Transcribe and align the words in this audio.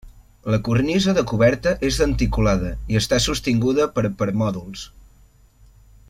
La 0.51 0.57
cornisa 0.67 1.13
de 1.17 1.23
coberta 1.31 1.73
és 1.89 1.99
denticulada 2.03 2.71
i 2.93 2.99
està 3.03 3.19
sostinguda 3.29 3.89
per 3.99 4.05
permòdols. 4.23 4.87